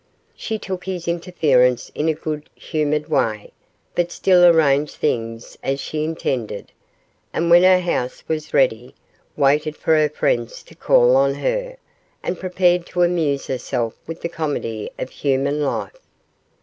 She 0.35 0.57
took 0.57 0.85
his 0.85 1.07
interference 1.07 1.91
in 1.93 2.09
a 2.09 2.15
good 2.15 2.49
humoured 2.55 3.07
way, 3.07 3.51
but 3.93 4.11
still 4.11 4.43
arranged 4.43 4.95
things 4.95 5.59
as 5.61 5.79
she 5.79 6.03
intended; 6.03 6.71
and 7.31 7.51
when 7.51 7.61
her 7.61 7.77
house 7.81 8.23
was 8.27 8.51
ready, 8.51 8.95
waited 9.37 9.77
for 9.77 9.95
her 9.95 10.09
friends 10.09 10.63
to 10.63 10.73
call 10.73 11.15
on 11.15 11.35
her, 11.35 11.77
and 12.23 12.39
prepared 12.39 12.87
to 12.87 13.03
amuse 13.03 13.45
herself 13.45 13.95
with 14.07 14.21
the 14.21 14.27
comedy 14.29 14.89
of 14.97 15.11
human 15.11 15.61
life. 15.63 15.99